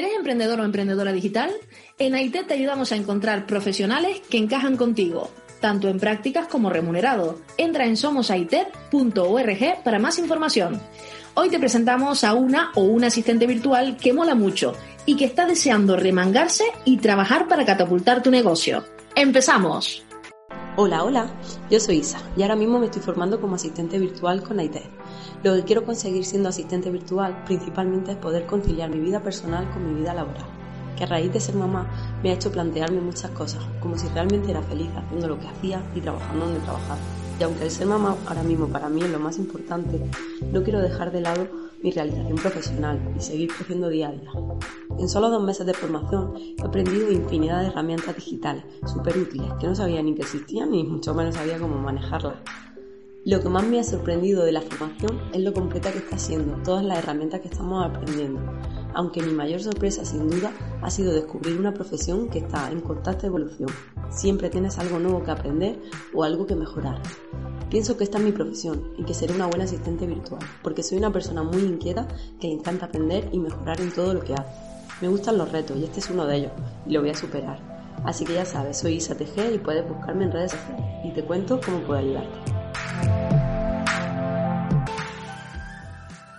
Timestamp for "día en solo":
44.12-45.30